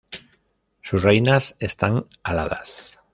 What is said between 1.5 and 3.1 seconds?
están aladas.